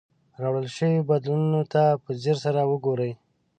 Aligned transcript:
راوړل 0.41 0.67
شوي 0.77 0.99
بدلونونو 1.09 1.61
ته 1.73 1.81
په 2.03 2.09
ځیر 2.21 2.37
سره 2.45 2.61
وګورئ. 2.71 3.11